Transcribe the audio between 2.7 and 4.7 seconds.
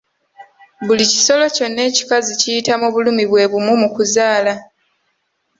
mu bulumi bwebumu mu kuzaala.